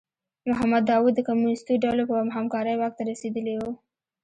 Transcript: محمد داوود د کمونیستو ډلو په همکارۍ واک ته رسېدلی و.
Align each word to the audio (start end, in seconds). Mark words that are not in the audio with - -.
محمد 0.49 0.83
داوود 0.91 1.13
د 1.15 1.21
کمونیستو 1.27 1.81
ډلو 1.83 2.03
په 2.09 2.15
همکارۍ 2.37 2.75
واک 2.77 2.93
ته 2.97 3.03
رسېدلی 3.11 3.55
و. 3.57 3.61